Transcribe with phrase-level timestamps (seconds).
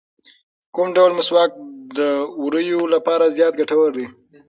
[0.75, 1.51] کوم ډول مسواک
[1.97, 1.99] د
[2.41, 4.05] ووریو لپاره زیات ګټور دی؟